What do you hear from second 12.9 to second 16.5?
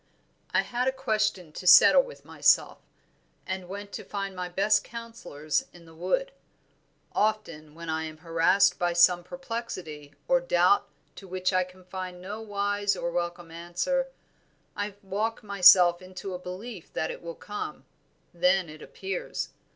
or welcome answer, I walk myself into a